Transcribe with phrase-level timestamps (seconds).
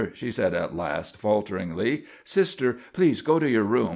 [0.15, 2.05] she said at last falteringly.
[2.23, 3.89] "Sister, please go to your room.